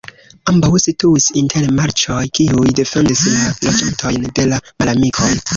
[0.51, 5.33] Ambaŭ situis inter marĉoj, kiuj defendis la loĝantojn de la malamikoj.